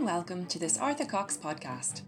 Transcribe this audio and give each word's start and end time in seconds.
and 0.00 0.06
welcome 0.06 0.46
to 0.46 0.58
this 0.58 0.78
Arthur 0.78 1.04
Cox 1.04 1.36
podcast. 1.36 2.00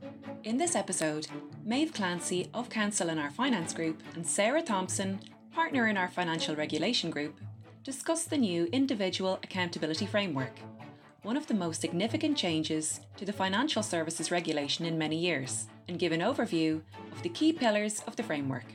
In 0.44 0.56
this 0.56 0.74
episode, 0.74 1.26
Maedhbh 1.66 1.92
Clancy 1.92 2.48
of 2.54 2.70
Counsel 2.70 3.10
in 3.10 3.18
our 3.18 3.28
Finance 3.28 3.74
Group 3.74 4.02
and 4.14 4.26
Sarah 4.26 4.62
Thompson, 4.62 5.20
partner 5.54 5.88
in 5.88 5.98
our 5.98 6.08
Financial 6.08 6.56
Regulation 6.56 7.10
Group, 7.10 7.38
discuss 7.84 8.24
the 8.24 8.38
new 8.38 8.64
Individual 8.72 9.38
Accountability 9.42 10.06
Framework, 10.06 10.58
one 11.20 11.36
of 11.36 11.46
the 11.48 11.52
most 11.52 11.82
significant 11.82 12.34
changes 12.34 13.00
to 13.18 13.26
the 13.26 13.32
financial 13.32 13.82
services 13.82 14.30
regulation 14.30 14.86
in 14.86 14.96
many 14.96 15.18
years, 15.18 15.66
and 15.86 15.98
give 15.98 16.12
an 16.12 16.20
overview 16.20 16.80
of 17.12 17.22
the 17.22 17.28
key 17.28 17.52
pillars 17.52 18.00
of 18.06 18.16
the 18.16 18.22
framework. 18.22 18.72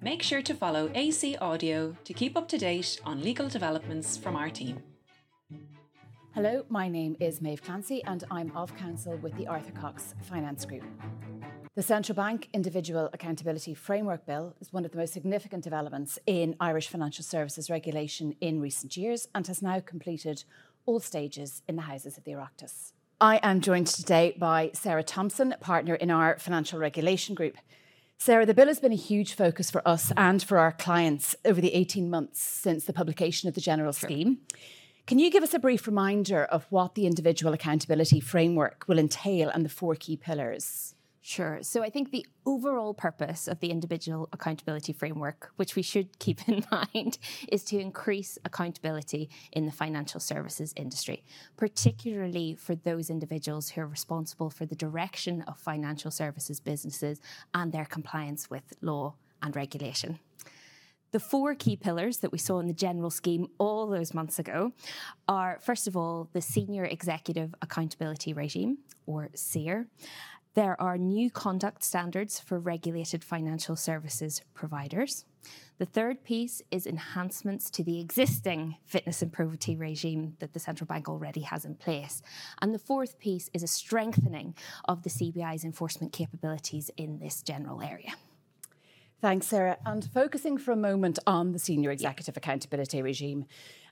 Make 0.00 0.24
sure 0.24 0.42
to 0.42 0.54
follow 0.54 0.90
AC 0.96 1.36
Audio 1.36 1.96
to 2.02 2.12
keep 2.12 2.36
up 2.36 2.48
to 2.48 2.58
date 2.58 3.00
on 3.04 3.22
legal 3.22 3.48
developments 3.48 4.16
from 4.16 4.34
our 4.34 4.50
team. 4.50 4.82
Hello, 6.36 6.66
my 6.68 6.86
name 6.86 7.16
is 7.18 7.40
Maedhbh 7.40 7.62
Clancy 7.62 8.04
and 8.04 8.22
I'm 8.30 8.54
of 8.54 8.76
counsel 8.76 9.16
with 9.22 9.34
the 9.38 9.46
Arthur 9.46 9.72
Cox 9.72 10.14
Finance 10.20 10.66
Group. 10.66 10.82
The 11.74 11.82
Central 11.82 12.14
Bank 12.14 12.50
Individual 12.52 13.08
Accountability 13.14 13.72
Framework 13.72 14.26
Bill 14.26 14.54
is 14.60 14.70
one 14.70 14.84
of 14.84 14.90
the 14.90 14.98
most 14.98 15.14
significant 15.14 15.64
developments 15.64 16.18
in 16.26 16.54
Irish 16.60 16.88
financial 16.88 17.24
services 17.24 17.70
regulation 17.70 18.36
in 18.42 18.60
recent 18.60 18.98
years 18.98 19.28
and 19.34 19.46
has 19.46 19.62
now 19.62 19.80
completed 19.80 20.44
all 20.84 21.00
stages 21.00 21.62
in 21.66 21.76
the 21.76 21.82
Houses 21.82 22.18
of 22.18 22.24
the 22.24 22.32
Oireachtas. 22.32 22.92
I 23.18 23.40
am 23.42 23.62
joined 23.62 23.86
today 23.86 24.36
by 24.38 24.72
Sarah 24.74 25.02
Thompson, 25.02 25.54
partner 25.60 25.94
in 25.94 26.10
our 26.10 26.38
Financial 26.38 26.78
Regulation 26.78 27.34
Group. 27.34 27.56
Sarah, 28.18 28.44
the 28.44 28.52
bill 28.52 28.66
has 28.66 28.80
been 28.80 28.92
a 28.92 28.94
huge 28.94 29.32
focus 29.32 29.70
for 29.70 29.80
us 29.88 30.12
and 30.18 30.42
for 30.42 30.58
our 30.58 30.72
clients 30.72 31.34
over 31.46 31.62
the 31.62 31.72
18 31.72 32.10
months 32.10 32.42
since 32.42 32.84
the 32.84 32.92
publication 32.92 33.48
of 33.48 33.54
the 33.54 33.62
General 33.62 33.92
sure. 33.92 34.10
Scheme. 34.10 34.40
Can 35.06 35.20
you 35.20 35.30
give 35.30 35.44
us 35.44 35.54
a 35.54 35.60
brief 35.60 35.86
reminder 35.86 36.46
of 36.46 36.66
what 36.68 36.96
the 36.96 37.06
individual 37.06 37.52
accountability 37.52 38.18
framework 38.18 38.86
will 38.88 38.98
entail 38.98 39.48
and 39.48 39.64
the 39.64 39.68
four 39.68 39.94
key 39.94 40.16
pillars? 40.16 40.96
Sure. 41.22 41.60
So 41.62 41.84
I 41.84 41.90
think 41.90 42.10
the 42.10 42.26
overall 42.44 42.92
purpose 42.92 43.46
of 43.46 43.60
the 43.60 43.70
individual 43.70 44.28
accountability 44.32 44.92
framework, 44.92 45.52
which 45.54 45.76
we 45.76 45.82
should 45.82 46.18
keep 46.18 46.48
in 46.48 46.64
mind, 46.72 47.18
is 47.46 47.62
to 47.66 47.78
increase 47.78 48.36
accountability 48.44 49.30
in 49.52 49.64
the 49.66 49.70
financial 49.70 50.18
services 50.18 50.74
industry, 50.74 51.22
particularly 51.56 52.56
for 52.56 52.74
those 52.74 53.08
individuals 53.08 53.70
who 53.70 53.82
are 53.82 53.86
responsible 53.86 54.50
for 54.50 54.66
the 54.66 54.74
direction 54.74 55.42
of 55.42 55.56
financial 55.56 56.10
services 56.10 56.58
businesses 56.58 57.20
and 57.54 57.70
their 57.70 57.84
compliance 57.84 58.50
with 58.50 58.72
law 58.80 59.14
and 59.40 59.54
regulation. 59.54 60.18
The 61.16 61.20
four 61.20 61.54
key 61.54 61.76
pillars 61.76 62.18
that 62.18 62.30
we 62.30 62.36
saw 62.36 62.58
in 62.58 62.66
the 62.66 62.74
general 62.74 63.08
scheme 63.08 63.48
all 63.56 63.86
those 63.86 64.12
months 64.12 64.38
ago 64.38 64.72
are, 65.26 65.58
first 65.62 65.88
of 65.88 65.96
all, 65.96 66.28
the 66.34 66.42
Senior 66.42 66.84
Executive 66.84 67.54
Accountability 67.62 68.34
Regime, 68.34 68.80
or 69.06 69.30
SEAR. 69.34 69.86
There 70.52 70.78
are 70.78 70.98
new 70.98 71.30
conduct 71.30 71.82
standards 71.82 72.38
for 72.38 72.58
regulated 72.58 73.24
financial 73.24 73.76
services 73.76 74.42
providers. 74.52 75.24
The 75.78 75.86
third 75.86 76.22
piece 76.22 76.60
is 76.70 76.86
enhancements 76.86 77.70
to 77.70 77.82
the 77.82 77.98
existing 77.98 78.76
fitness 78.84 79.22
and 79.22 79.32
probity 79.32 79.74
regime 79.74 80.36
that 80.40 80.52
the 80.52 80.60
central 80.60 80.86
bank 80.86 81.08
already 81.08 81.40
has 81.40 81.64
in 81.64 81.76
place. 81.76 82.20
And 82.60 82.74
the 82.74 82.78
fourth 82.78 83.18
piece 83.18 83.48
is 83.54 83.62
a 83.62 83.66
strengthening 83.66 84.54
of 84.84 85.02
the 85.02 85.08
CBI's 85.08 85.64
enforcement 85.64 86.12
capabilities 86.12 86.90
in 86.98 87.20
this 87.20 87.40
general 87.40 87.80
area. 87.80 88.12
Thanks, 89.26 89.48
Sarah. 89.48 89.76
And 89.84 90.08
focusing 90.14 90.56
for 90.56 90.70
a 90.70 90.76
moment 90.76 91.18
on 91.26 91.50
the 91.50 91.58
Senior 91.58 91.90
Executive 91.90 92.36
Accountability 92.36 93.02
Regime 93.02 93.46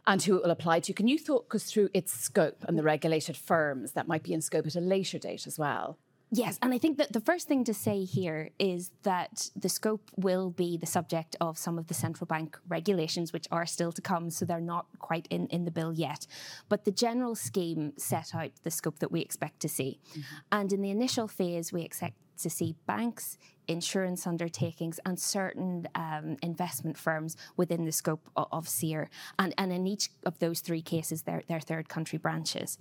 and 0.07 0.23
who 0.23 0.37
it 0.37 0.45
will 0.45 0.53
apply 0.53 0.79
to, 0.79 0.93
can 0.93 1.09
you 1.09 1.19
talk 1.19 1.53
us 1.57 1.65
through 1.65 1.89
its 1.93 2.13
scope 2.13 2.65
and 2.69 2.79
the 2.79 2.85
regulated 2.85 3.37
firms 3.37 3.95
that 3.95 4.07
might 4.07 4.23
be 4.23 4.33
in 4.33 4.41
scope 4.41 4.65
at 4.65 4.77
a 4.77 4.81
later 4.81 5.19
date 5.19 5.49
as 5.49 5.59
well? 5.59 5.99
Yes, 6.31 6.57
and 6.63 6.73
I 6.73 6.79
think 6.79 6.99
that 6.99 7.13
the 7.13 7.21
first 7.21 7.49
thing 7.49 7.65
to 7.65 7.75
say 7.75 8.05
here 8.05 8.51
is 8.61 8.93
that 9.03 9.51
the 9.57 9.69
scope 9.69 10.09
will 10.17 10.51
be 10.51 10.77
the 10.77 10.87
subject 10.87 11.35
of 11.41 11.59
some 11.59 11.79
of 11.81 11.89
the 11.89 11.95
central 11.95 12.27
bank 12.29 12.57
regulations, 12.69 13.33
which 13.33 13.49
are 13.51 13.67
still 13.67 13.91
to 13.91 14.01
come, 14.01 14.31
so 14.31 14.45
they're 14.45 14.61
not 14.61 14.87
quite 15.01 15.27
in, 15.31 15.49
in 15.49 15.65
the 15.65 15.73
bill 15.73 15.93
yet. 15.93 16.29
But 16.69 16.85
the 16.85 16.93
general 16.93 17.35
scheme 17.35 17.93
set 17.97 18.37
out 18.37 18.53
the 18.63 18.71
scope 18.71 19.01
that 19.01 19.11
we 19.11 19.21
expect 19.21 19.59
to 19.61 19.69
see. 19.69 19.99
Mm-hmm. 20.11 20.21
And 20.53 20.73
in 20.73 20.81
the 20.81 20.91
initial 20.91 21.27
phase, 21.27 21.73
we 21.73 21.83
expect 21.83 22.15
to 22.39 22.51
see 22.51 22.75
banks, 22.87 23.39
insurance 23.69 24.27
undertakings, 24.27 25.01
and 25.07 25.19
certain 25.19 25.87
um, 25.95 26.37
investment 26.43 26.97
firms 26.97 27.37
within 27.57 27.85
the 27.85 27.93
scope 27.93 28.29
of, 28.37 28.69
SEAR. 28.69 29.09
And, 29.39 29.55
and 29.59 29.73
in 29.73 29.87
each 29.87 30.11
of 30.25 30.39
those 30.39 30.61
three 30.61 30.83
cases, 30.83 31.23
they're, 31.23 31.43
they're 31.49 31.61
third 31.61 31.89
country 31.89 32.19
branches. 32.19 32.79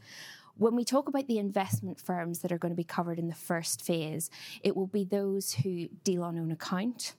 When 0.55 0.75
we 0.75 0.85
talk 0.85 1.07
about 1.07 1.27
the 1.27 1.39
investment 1.39 1.99
firms 1.99 2.39
that 2.39 2.51
are 2.51 2.59
going 2.59 2.71
to 2.71 2.75
be 2.75 2.83
covered 2.83 3.17
in 3.17 3.27
the 3.27 3.33
first 3.33 3.81
phase, 3.81 4.29
it 4.61 4.75
will 4.75 4.87
be 4.87 5.03
those 5.03 5.53
who 5.53 5.87
deal 6.03 6.23
on 6.23 6.37
own 6.37 6.51
account, 6.51 7.15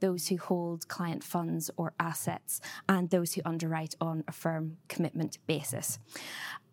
those 0.00 0.28
who 0.28 0.36
hold 0.36 0.86
client 0.88 1.24
funds 1.24 1.70
or 1.78 1.94
assets, 1.98 2.60
and 2.86 3.08
those 3.08 3.32
who 3.32 3.40
underwrite 3.46 3.94
on 4.02 4.22
a 4.28 4.32
firm 4.32 4.76
commitment 4.88 5.38
basis. 5.46 5.98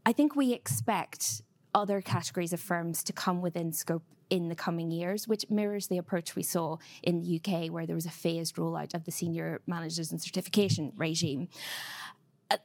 I 0.06 0.12
think 0.12 0.36
we 0.36 0.52
expect 0.52 1.44
other 1.74 2.02
categories 2.02 2.52
of 2.52 2.60
firms 2.60 3.04
to 3.06 3.14
come 3.14 3.42
within 3.42 3.72
scope 3.72 4.04
in 4.32 4.48
the 4.48 4.56
coming 4.56 4.90
years, 4.90 5.28
which 5.28 5.46
mirrors 5.50 5.88
the 5.88 5.98
approach 5.98 6.36
we 6.36 6.42
saw 6.42 6.78
in 7.04 7.20
the 7.20 7.40
UK, 7.40 7.70
where 7.70 7.86
there 7.86 7.96
was 7.96 8.08
a 8.08 8.12
phased 8.12 8.56
rollout 8.56 8.96
of 8.96 9.04
the 9.04 9.12
senior 9.12 9.62
managers 9.68 10.10
and 10.12 10.20
certification 10.22 10.94
regime. 10.96 11.50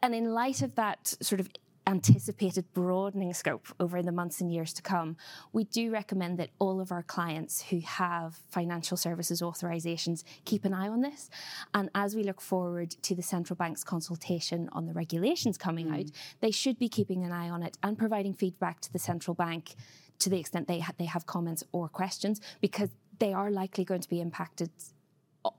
And 0.02 0.14
in 0.14 0.32
light 0.32 0.62
of 0.62 0.76
that 0.76 1.14
sort 1.20 1.40
of 1.40 1.48
anticipated 1.88 2.64
broadening 2.72 3.32
scope 3.32 3.68
over 3.78 4.02
the 4.02 4.10
months 4.10 4.40
and 4.40 4.52
years 4.52 4.72
to 4.72 4.82
come, 4.82 5.16
we 5.52 5.64
do 5.64 5.90
recommend 5.90 6.38
that 6.38 6.50
all 6.58 6.80
of 6.80 6.90
our 6.90 7.02
clients 7.02 7.62
who 7.62 7.80
have 7.80 8.36
financial 8.48 8.96
services 8.96 9.40
authorisations 9.40 10.24
keep 10.44 10.64
an 10.64 10.74
eye 10.74 10.88
on 10.88 11.00
this. 11.00 11.30
And 11.74 11.90
as 11.94 12.16
we 12.16 12.24
look 12.24 12.40
forward 12.40 12.90
to 13.02 13.14
the 13.14 13.22
central 13.22 13.56
bank's 13.56 13.84
consultation 13.84 14.68
on 14.72 14.86
the 14.86 14.92
regulations 14.92 15.56
coming 15.56 15.88
mm. 15.88 16.00
out, 16.00 16.10
they 16.40 16.50
should 16.50 16.78
be 16.78 16.88
keeping 16.88 17.24
an 17.24 17.32
eye 17.32 17.50
on 17.50 17.62
it 17.62 17.76
and 17.82 17.96
providing 17.96 18.34
feedback 18.34 18.80
to 18.80 18.92
the 18.92 18.98
central 18.98 19.34
bank 19.34 19.74
to 20.18 20.30
the 20.30 20.38
extent 20.38 20.68
they 20.68 20.80
ha- 20.80 20.92
they 20.98 21.04
have 21.04 21.26
comments 21.26 21.64
or 21.72 21.88
questions 21.88 22.40
because 22.60 22.90
they 23.18 23.32
are 23.32 23.50
likely 23.50 23.84
going 23.84 24.00
to 24.00 24.08
be 24.08 24.20
impacted 24.20 24.70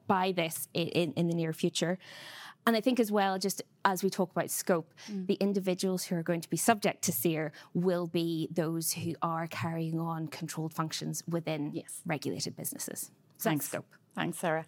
by 0.07 0.31
this 0.31 0.67
in, 0.73 1.13
in 1.13 1.27
the 1.27 1.35
near 1.35 1.53
future. 1.53 1.97
And 2.65 2.75
I 2.75 2.81
think 2.81 2.99
as 2.99 3.09
well, 3.11 3.39
just 3.39 3.61
as 3.85 4.03
we 4.03 4.09
talk 4.09 4.31
about 4.31 4.51
scope, 4.51 4.93
mm. 5.09 5.25
the 5.25 5.35
individuals 5.35 6.03
who 6.03 6.17
are 6.17 6.23
going 6.23 6.41
to 6.41 6.49
be 6.49 6.57
subject 6.57 7.01
to 7.03 7.13
SEAR 7.13 7.53
will 7.73 8.07
be 8.07 8.49
those 8.51 8.91
who 8.91 9.13
are 9.21 9.47
carrying 9.47 10.01
on 10.01 10.27
controlled 10.27 10.73
functions 10.73 11.23
within 11.29 11.71
yes. 11.73 12.01
regulated 12.05 12.57
businesses. 12.57 13.11
So 13.37 13.49
Thanks. 13.49 13.67
scope. 13.67 13.85
Thanks, 14.15 14.39
Sarah. 14.39 14.65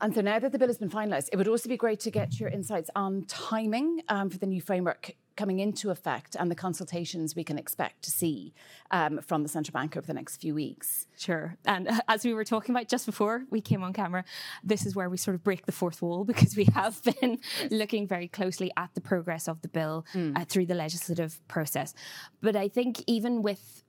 And 0.00 0.14
so 0.14 0.20
now 0.20 0.38
that 0.38 0.52
the 0.52 0.58
bill 0.58 0.68
has 0.68 0.78
been 0.78 0.90
finalised, 0.90 1.30
it 1.32 1.36
would 1.36 1.48
also 1.48 1.68
be 1.68 1.76
great 1.76 1.98
to 2.00 2.10
get 2.10 2.38
your 2.38 2.48
insights 2.48 2.90
on 2.94 3.24
timing 3.26 4.02
um, 4.08 4.30
for 4.30 4.38
the 4.38 4.46
new 4.46 4.60
framework 4.60 5.12
coming 5.36 5.58
into 5.58 5.90
effect 5.90 6.36
and 6.38 6.50
the 6.50 6.54
consultations 6.54 7.34
we 7.34 7.44
can 7.44 7.58
expect 7.58 8.02
to 8.02 8.10
see 8.10 8.52
um, 8.90 9.20
from 9.20 9.42
the 9.42 9.48
central 9.48 9.72
bank 9.72 9.96
over 9.96 10.06
the 10.06 10.14
next 10.14 10.36
few 10.36 10.54
weeks. 10.54 11.06
Sure. 11.16 11.56
And 11.64 11.88
uh, 11.88 12.00
as 12.08 12.24
we 12.24 12.34
were 12.34 12.44
talking 12.44 12.74
about 12.74 12.88
just 12.88 13.06
before 13.06 13.44
we 13.50 13.60
came 13.60 13.82
on 13.82 13.92
camera, 13.92 14.24
this 14.62 14.86
is 14.86 14.94
where 14.94 15.08
we 15.08 15.16
sort 15.16 15.34
of 15.34 15.42
break 15.42 15.66
the 15.66 15.72
fourth 15.72 16.02
wall 16.02 16.24
because 16.32 16.56
we 16.56 16.64
have 16.74 17.00
been 17.02 17.38
looking 17.70 18.06
very 18.06 18.28
closely 18.28 18.70
at 18.76 18.90
the 18.94 19.00
progress 19.00 19.48
of 19.48 19.62
the 19.62 19.68
bill 19.68 20.04
mm. 20.14 20.36
uh, 20.38 20.44
through 20.44 20.66
the 20.66 20.74
legislative 20.74 21.40
process. 21.48 21.94
But 22.40 22.56
I 22.56 22.68
think 22.68 23.02
even 23.06 23.42
with 23.42 23.84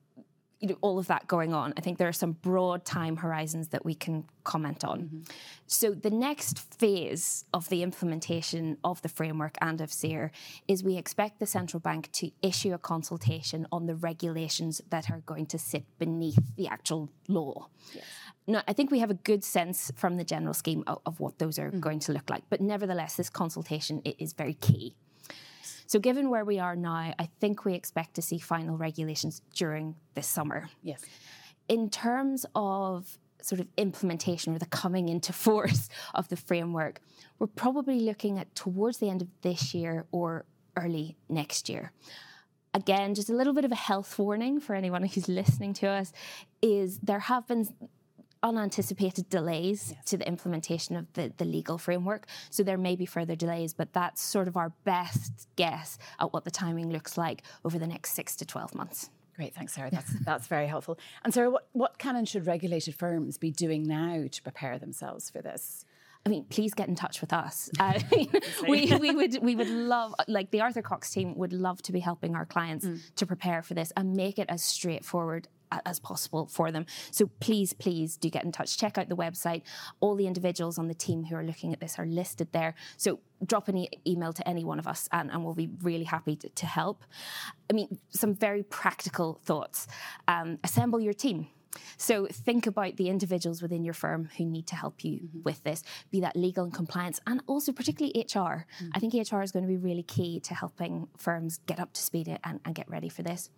you 0.63 0.69
know, 0.69 0.78
all 0.79 0.97
of 0.97 1.07
that 1.07 1.28
going 1.28 1.53
on, 1.53 1.74
I 1.75 1.81
think 1.81 1.97
there 1.97 2.07
are 2.07 2.13
some 2.13 2.31
broad 2.31 2.85
time 2.85 3.18
horizons 3.18 3.68
that 3.69 3.84
we 3.84 3.94
can 3.94 4.24
comment 4.46 4.85
on. 4.85 5.01
Mm-hmm. 5.01 5.19
So, 5.68 5.91
the 5.94 6.09
next 6.09 6.57
phase 6.57 7.44
of 7.53 7.68
the 7.68 7.84
implementation 7.84 8.78
of 8.81 9.02
the 9.02 9.09
framework 9.09 9.57
and 9.59 9.81
of 9.81 9.91
SEAR 9.91 10.31
is 10.69 10.81
we 10.81 10.96
expect 10.96 11.40
the 11.40 11.46
central 11.46 11.81
bank 11.81 12.09
to 12.13 12.31
issue 12.41 12.73
a 12.73 12.78
consultation 12.78 13.68
on 13.73 13.88
the 13.88 13.96
regulations 13.96 14.81
that 14.90 15.11
are 15.11 15.20
going 15.26 15.47
to 15.47 15.59
sit 15.59 15.84
beneath 15.99 16.55
the 16.55 16.70
actual 16.70 17.09
law. 17.28 17.67
Yes. 17.93 18.05
Now, 18.47 18.61
I 18.66 18.72
think 18.72 18.90
we 18.90 18.99
have 18.99 19.11
a 19.11 19.16
good 19.16 19.43
sense 19.43 19.91
from 19.97 20.16
the 20.16 20.23
general 20.23 20.53
scheme 20.53 20.85
of, 20.88 20.99
of 21.05 21.20
what 21.20 21.40
those 21.40 21.59
are 21.59 21.72
mm-hmm. 21.72 21.82
going 21.82 21.99
to 21.99 22.14
look 22.14 22.29
like, 22.29 22.43
but 22.49 22.61
nevertheless, 22.61 23.17
this 23.17 23.29
consultation 23.29 24.02
is 24.05 24.32
very 24.32 24.53
key. 24.53 24.96
So, 25.93 25.99
given 25.99 26.31
where 26.31 26.43
we 26.43 26.57
are 26.57 26.75
now, 26.75 27.13
I 27.19 27.29
think 27.40 27.66
we 27.66 27.75
expect 27.75 28.16
to 28.16 28.23
see 28.23 28.40
final 28.40 28.78
regulations 28.78 29.43
during 29.53 29.95
this 30.16 30.25
summer. 30.25 30.67
Yes. 30.81 31.05
In 31.69 31.91
terms 31.91 32.47
of 32.55 33.19
sort 33.43 33.61
of 33.61 33.67
implementation 33.78 34.55
or 34.55 34.57
the 34.57 34.66
coming 34.66 35.07
into 35.07 35.31
force 35.45 35.90
of 36.16 36.29
the 36.29 36.35
framework, 36.35 36.99
we're 37.37 37.45
probably 37.45 37.99
looking 37.99 38.40
at 38.40 38.55
towards 38.55 38.97
the 38.97 39.07
end 39.11 39.22
of 39.22 39.28
this 39.43 39.75
year 39.75 40.07
or 40.11 40.45
early 40.75 41.16
next 41.29 41.69
year. 41.69 41.91
Again, 42.73 43.13
just 43.13 43.29
a 43.29 43.35
little 43.35 43.53
bit 43.53 43.63
of 43.63 43.72
a 43.72 43.75
health 43.75 44.17
warning 44.17 44.59
for 44.59 44.73
anyone 44.73 45.03
who's 45.13 45.29
listening 45.29 45.73
to 45.75 45.87
us 45.90 46.11
is 46.63 46.97
there 47.03 47.19
have 47.19 47.45
been 47.45 47.67
unanticipated 48.43 49.29
delays 49.29 49.93
yes. 49.95 50.05
to 50.05 50.17
the 50.17 50.28
implementation 50.28 50.95
of 50.95 51.11
the, 51.13 51.31
the 51.37 51.45
legal 51.45 51.78
framework. 51.78 52.28
So 52.49 52.61
there 52.61 52.78
may 52.78 52.95
be 52.95 53.05
further 53.05 53.35
delays, 53.35 53.73
but 53.73 53.93
that's 53.93 54.22
sort 54.22 54.47
of 54.47 54.57
our 54.57 54.73
best 54.84 55.47
guess 55.55 55.97
at 56.19 56.34
what 56.34 56.43
the 56.43 56.51
timing 56.51 56.91
looks 56.91 57.17
like 57.17 57.43
over 57.66 57.79
the 57.79 57.87
next 57.87 58.13
six 58.13 58.35
to 58.37 58.45
12 58.45 58.75
months. 58.75 59.09
Great, 59.35 59.55
thanks, 59.55 59.73
Sarah. 59.73 59.90
That's 59.90 60.13
that's 60.25 60.47
very 60.47 60.67
helpful. 60.67 60.99
And 61.23 61.34
Sarah, 61.34 61.49
what, 61.49 61.67
what 61.72 61.97
can 61.97 62.16
and 62.16 62.29
should 62.29 62.45
regulated 62.45 62.93
firms 62.93 63.40
be 63.40 63.49
doing 63.49 63.84
now 63.84 64.25
to 64.29 64.43
prepare 64.43 64.78
themselves 64.78 65.31
for 65.31 65.41
this? 65.41 65.85
I 66.25 66.29
mean, 66.29 66.45
please 66.45 66.73
get 66.73 66.87
in 66.87 66.95
touch 66.95 67.19
with 67.19 67.34
us. 67.34 67.69
Uh, 67.79 67.99
we, 68.67 68.95
we 68.95 69.11
would 69.11 69.41
we 69.41 69.55
would 69.55 69.69
love 69.69 70.13
like 70.28 70.51
the 70.51 70.61
Arthur 70.61 70.81
Cox 70.81 71.09
team 71.09 71.35
would 71.35 71.51
love 71.51 71.81
to 71.81 71.91
be 71.91 71.99
helping 71.99 72.35
our 72.35 72.45
clients 72.45 72.85
mm. 72.85 72.99
to 73.16 73.25
prepare 73.25 73.61
for 73.61 73.73
this 73.73 73.91
and 73.97 74.13
make 74.13 74.40
it 74.40 74.45
as 74.49 74.63
straightforward 74.63 75.47
as 75.85 75.99
possible 75.99 76.47
for 76.47 76.72
them. 76.72 76.85
So 77.11 77.28
please, 77.40 77.73
please 77.73 78.17
do 78.17 78.29
get 78.29 78.43
in 78.43 78.52
touch. 78.52 78.78
Check 78.78 78.97
out 78.97 79.09
the 79.09 79.16
website. 79.16 79.64
All 79.99 80.16
the 80.16 80.28
individuals 80.28 80.78
on 80.78 80.87
the 80.87 80.93
team 80.93 81.25
who 81.25 81.35
are 81.35 81.43
looking 81.43 81.73
at 81.73 81.79
this 81.79 81.97
are 81.97 82.05
listed 82.05 82.49
there. 82.52 82.75
So 82.97 83.20
drop 83.46 83.67
an 83.67 83.78
e- 83.78 83.90
email 84.08 84.34
to 84.34 84.47
any 84.47 84.64
one 84.64 84.79
of 84.79 84.87
us 84.87 85.09
and, 85.11 85.31
and 85.31 85.43
we'll 85.43 85.53
be 85.53 85.70
really 85.81 86.05
happy 86.05 86.35
to, 86.37 86.49
to, 86.49 86.66
help. 86.66 87.03
I 87.70 87.73
mean, 87.73 87.99
some 88.09 88.34
very 88.34 88.64
practical 88.64 89.40
thoughts. 89.43 89.87
Um, 90.28 90.59
assemble 90.64 90.99
your 90.99 91.14
team. 91.14 91.47
So 91.97 92.28
think 92.28 92.67
about 92.67 92.97
the 92.97 93.09
individuals 93.09 93.61
within 93.61 93.84
your 93.84 93.93
firm 93.93 94.29
who 94.37 94.46
need 94.46 94.67
to 94.67 94.75
help 94.75 95.03
you 95.03 95.20
mm-hmm. 95.20 95.43
with 95.43 95.64
this, 95.64 95.84
be 96.11 96.20
that 96.22 96.35
legal 96.35 96.64
and 96.64 96.73
compliance, 96.73 97.20
and 97.28 97.41
also 97.47 97.72
particularly 97.72 98.14
HR. 98.20 98.66
Mm-hmm. 98.66 98.90
I 98.93 98.99
think 98.99 99.14
HR 99.14 99.41
is 99.41 99.52
going 99.52 99.64
to 99.64 99.70
be 99.70 99.78
really 99.78 100.03
key 100.03 100.40
to 100.41 100.53
helping 100.53 101.08
firms 101.17 101.59
get 101.66 101.79
up 101.79 101.93
to 101.93 102.02
speed 102.02 102.28
and, 102.43 102.59
and 102.66 102.75
get 102.75 102.90
ready 102.90 103.09
for 103.09 103.23
this. 103.23 103.49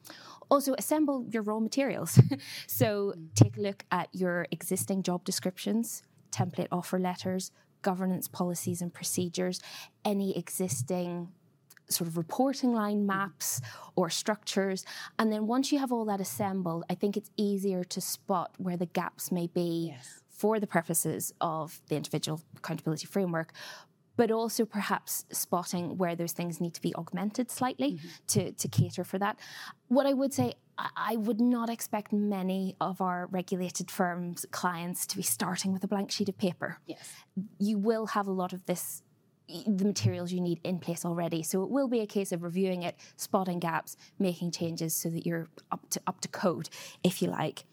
Also, 0.50 0.76
assemble 0.78 1.26
your 1.30 1.44
raw 1.44 1.60
materials. 1.60 2.20
so 2.68 3.14
mm-hmm. 3.16 3.26
take 3.36 3.58
a 3.58 3.62
look 3.62 3.86
at 3.92 4.10
your 4.12 4.48
existing 4.52 5.04
job 5.04 5.24
descriptions, 5.24 6.04
template 6.32 6.68
offer 6.72 7.00
letters, 7.00 7.52
governance 7.82 8.28
policies 8.28 8.82
and 8.82 8.94
procedures, 8.94 9.62
any 10.04 10.36
existing 10.36 11.30
sort 11.90 12.08
of 12.08 12.18
reporting 12.18 12.74
line 12.74 13.06
maps 13.06 13.62
or 13.96 14.10
structures. 14.10 14.86
And 15.20 15.32
then 15.32 15.48
once 15.48 15.72
you 15.72 15.80
have 15.80 15.92
all 15.92 16.06
that 16.06 16.22
assembled, 16.22 16.84
I 16.90 16.96
think 16.96 17.16
it's 17.18 17.30
easier 17.38 17.84
to 17.84 18.02
spot 18.02 18.52
where 18.58 18.78
the 18.78 18.88
gaps 18.88 19.32
may 19.32 19.48
be 19.48 19.94
yes. 19.96 20.22
for 20.30 20.60
the 20.60 20.68
purposes 20.68 21.34
of 21.42 21.82
the 21.88 21.96
individual 21.96 22.42
accountability 22.58 23.06
framework. 23.06 23.54
But 24.18 24.32
also 24.32 24.64
perhaps 24.64 25.26
spotting 25.30 25.98
where 25.98 26.16
those 26.16 26.32
things 26.32 26.62
need 26.62 26.74
to 26.76 26.82
be 26.82 26.96
augmented 26.96 27.52
slightly 27.52 27.94
mm-hmm. 27.94 28.08
to, 28.28 28.52
to 28.54 28.68
cater 28.70 29.04
for 29.04 29.20
that. 29.20 29.38
What 29.90 30.06
I 30.06 30.14
would 30.14 30.34
say, 30.34 30.54
I 30.78 31.18
would 31.18 31.42
not 31.42 31.70
expect 31.70 32.14
many 32.14 32.78
of 32.80 33.02
our 33.02 33.28
regulated 33.30 33.92
firms' 33.92 34.46
clients 34.52 35.06
to 35.08 35.18
be 35.18 35.24
starting 35.24 35.74
with 35.74 35.84
a 35.84 35.88
blank 35.88 36.12
sheet 36.12 36.30
of 36.30 36.38
paper. 36.38 36.80
Yes. 36.86 37.12
You 37.60 37.78
will 37.78 38.08
have 38.08 38.26
a 38.28 38.32
lot 38.32 38.54
of 38.54 38.66
this 38.66 39.04
the 39.48 39.86
materials 39.86 40.32
you 40.32 40.42
need 40.42 40.60
in 40.64 40.80
place 40.80 41.06
already. 41.06 41.44
So 41.44 41.64
it 41.64 41.70
will 41.70 41.88
be 41.88 42.00
a 42.00 42.08
case 42.08 42.32
of 42.32 42.44
reviewing 42.44 42.84
it, 42.84 42.96
spotting 43.16 43.60
gaps, 43.60 43.96
making 44.20 44.52
changes 44.52 44.96
so 44.96 45.10
that 45.10 45.26
you're 45.26 45.48
up 45.72 45.90
to 45.92 46.02
up 46.08 46.22
to 46.22 46.28
code, 46.28 46.70
if 47.04 47.22
you 47.22 47.30
like. 47.30 47.66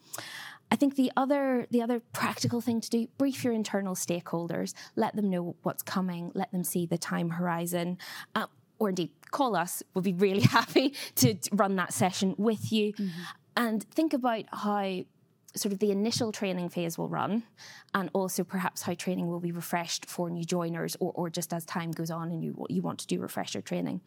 I 0.71 0.75
think 0.75 0.95
the 0.95 1.11
other 1.15 1.67
the 1.69 1.81
other 1.81 1.99
practical 1.99 2.61
thing 2.61 2.81
to 2.81 2.89
do, 2.89 3.07
brief 3.17 3.43
your 3.43 3.53
internal 3.53 3.95
stakeholders, 3.95 4.73
let 4.95 5.15
them 5.15 5.29
know 5.29 5.55
what's 5.63 5.83
coming, 5.83 6.31
let 6.33 6.51
them 6.51 6.63
see 6.63 6.85
the 6.85 6.97
time 6.97 7.31
horizon. 7.31 7.97
Uh, 8.33 8.47
or 8.79 8.89
indeed 8.89 9.11
call 9.31 9.55
us. 9.55 9.83
We'll 9.93 10.01
be 10.01 10.13
really 10.13 10.41
happy 10.59 10.93
to, 11.15 11.35
run 11.51 11.75
that 11.77 11.93
session 11.93 12.35
with 12.37 12.71
you. 12.71 12.93
Mm-hmm. 12.93 13.21
And 13.55 13.83
think 13.83 14.13
about 14.13 14.45
how 14.51 15.03
sort 15.55 15.73
of 15.73 15.79
the 15.79 15.91
initial 15.91 16.31
training 16.31 16.69
phase 16.69 16.97
will 16.97 17.09
run, 17.09 17.43
and 17.93 18.09
also 18.13 18.43
perhaps 18.43 18.81
how 18.83 18.93
training 18.93 19.27
will 19.27 19.39
be 19.39 19.51
refreshed 19.51 20.09
for 20.09 20.29
new 20.29 20.43
joiners, 20.43 20.95
or, 20.99 21.11
or 21.15 21.29
just 21.29 21.53
as 21.53 21.65
time 21.65 21.91
goes 21.91 22.11
on 22.11 22.31
and 22.31 22.43
you 22.43 22.65
you 22.69 22.81
want 22.81 22.99
to 22.99 23.07
do 23.07 23.19
refresher 23.19 23.61
training. 23.61 24.01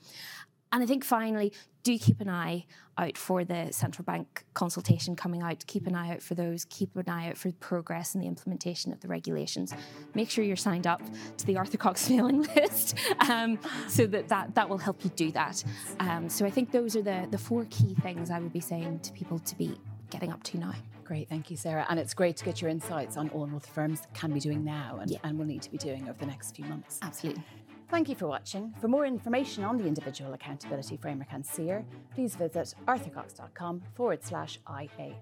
And 0.72 0.82
I 0.82 0.86
think 0.86 1.04
finally, 1.04 1.52
do 1.84 1.96
keep 1.98 2.20
an 2.20 2.28
eye 2.28 2.66
out 2.98 3.16
for 3.16 3.44
the 3.44 3.68
central 3.70 4.04
bank 4.04 4.44
consultation 4.54 5.14
coming 5.14 5.42
out. 5.42 5.64
Keep 5.66 5.86
an 5.86 5.94
eye 5.94 6.12
out 6.12 6.22
for 6.22 6.34
those. 6.34 6.64
Keep 6.64 6.96
an 6.96 7.08
eye 7.08 7.28
out 7.28 7.36
for 7.36 7.52
progress 7.52 8.14
in 8.14 8.20
the 8.20 8.26
implementation 8.26 8.92
of 8.92 9.00
the 9.00 9.08
regulations. 9.08 9.72
Make 10.14 10.28
sure 10.28 10.44
you're 10.44 10.56
signed 10.56 10.86
up 10.86 11.00
to 11.36 11.46
the 11.46 11.56
Arthur 11.56 11.78
Cox 11.78 12.10
mailing 12.10 12.42
list 12.56 12.98
um, 13.30 13.58
so 13.88 14.06
that, 14.06 14.28
that 14.28 14.54
that 14.56 14.68
will 14.68 14.78
help 14.78 15.04
you 15.04 15.10
do 15.10 15.30
that. 15.32 15.62
Um, 16.00 16.28
so 16.28 16.44
I 16.44 16.50
think 16.50 16.72
those 16.72 16.96
are 16.96 17.02
the, 17.02 17.28
the 17.30 17.38
four 17.38 17.66
key 17.70 17.94
things 18.02 18.30
I 18.30 18.40
would 18.40 18.52
be 18.52 18.60
saying 18.60 19.00
to 19.00 19.12
people 19.12 19.38
to 19.38 19.56
be 19.56 19.78
getting 20.10 20.32
up 20.32 20.42
to 20.44 20.58
now. 20.58 20.74
Great, 21.06 21.28
thank 21.28 21.52
you, 21.52 21.56
Sarah. 21.56 21.86
And 21.88 22.00
it's 22.00 22.14
great 22.14 22.36
to 22.38 22.44
get 22.44 22.60
your 22.60 22.68
insights 22.68 23.16
on 23.16 23.28
all 23.28 23.46
what 23.46 23.62
the 23.62 23.68
firms 23.68 24.02
can 24.12 24.32
be 24.32 24.40
doing 24.40 24.64
now 24.64 24.98
and, 25.00 25.08
yeah. 25.08 25.18
and 25.22 25.38
will 25.38 25.46
need 25.46 25.62
to 25.62 25.70
be 25.70 25.78
doing 25.78 26.08
over 26.08 26.18
the 26.18 26.26
next 26.26 26.56
few 26.56 26.64
months. 26.64 26.98
Absolutely. 27.00 27.44
Thank 27.88 28.08
you 28.08 28.16
for 28.16 28.26
watching. 28.26 28.74
For 28.80 28.88
more 28.88 29.06
information 29.06 29.62
on 29.62 29.76
the 29.76 29.86
Individual 29.86 30.34
Accountability 30.34 30.96
Framework 30.96 31.28
and 31.30 31.46
SEAR, 31.46 31.84
please 32.12 32.34
visit 32.34 32.74
arthurcox.com 32.88 33.82
forward 33.94 34.24
slash 34.24 34.58
IAF. 34.66 35.14